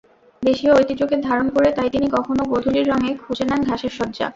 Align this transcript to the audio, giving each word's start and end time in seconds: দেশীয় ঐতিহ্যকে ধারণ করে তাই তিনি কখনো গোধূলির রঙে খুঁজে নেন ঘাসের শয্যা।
দেশীয় 0.43 0.71
ঐতিহ্যকে 0.73 1.17
ধারণ 1.27 1.47
করে 1.49 1.69
তাই 1.71 1.89
তিনি 1.89 2.07
কখনো 2.11 2.41
গোধূলির 2.45 2.89
রঙে 2.91 3.11
খুঁজে 3.23 3.45
নেন 3.45 3.61
ঘাসের 3.69 3.91
শয্যা। 3.97 4.27